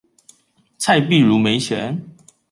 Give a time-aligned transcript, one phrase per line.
[0.79, 2.03] 蔡璧如沒錢